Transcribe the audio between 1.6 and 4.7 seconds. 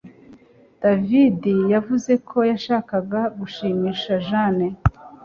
yavuze ko yashakaga gushimisha Jane